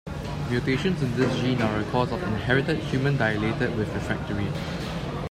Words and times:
Mutations 0.49 0.99
in 1.03 1.15
this 1.15 1.31
gene 1.41 1.61
are 1.61 1.79
a 1.79 1.83
cause 1.91 2.11
of 2.11 2.23
inherited 2.23 2.79
human 2.79 3.15
dilated 3.17 3.77
with 3.77 3.87
refractory. 3.93 4.47